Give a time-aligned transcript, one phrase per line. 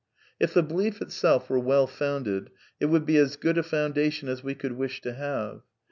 [0.39, 4.43] If the belief itself were well founded it would be as good a foundation as
[4.43, 5.61] we could wish to have.